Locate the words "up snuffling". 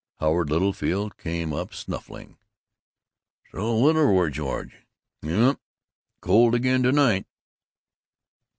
1.53-2.35